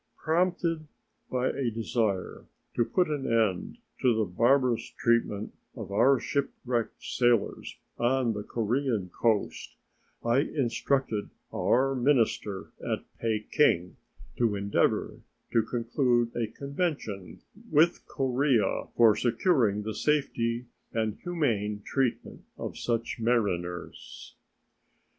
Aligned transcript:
Prompted 0.17 0.87
by 1.29 1.49
a 1.51 1.69
desire 1.69 2.47
to 2.73 2.83
put 2.83 3.07
an 3.07 3.31
end 3.31 3.77
to 4.01 4.15
the 4.17 4.25
barbarous 4.25 4.87
treatment 4.97 5.53
of 5.75 5.91
our 5.91 6.19
shipwrecked 6.19 7.03
sailors 7.03 7.77
on 7.99 8.33
the 8.33 8.41
Korean 8.41 9.09
coast, 9.09 9.75
I 10.25 10.39
instructed 10.39 11.29
our 11.53 11.93
minister 11.93 12.71
at 12.83 13.05
Peking 13.19 13.95
to 14.37 14.55
endeavor 14.55 15.19
to 15.51 15.61
conclude 15.61 16.35
a 16.35 16.47
convention 16.47 17.41
with 17.69 18.07
Korea 18.07 18.87
for 18.97 19.15
securing 19.15 19.83
the 19.83 19.93
safety 19.93 20.65
and 20.91 21.19
humane 21.21 21.83
treatment 21.85 22.43
of 22.57 22.75
such 22.75 23.19
mariners. 23.19 24.33